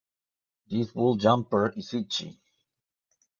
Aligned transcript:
This 0.67 0.95
wool 0.95 1.13
jumper 1.13 1.75
is 1.77 1.93
itchy. 1.93 2.41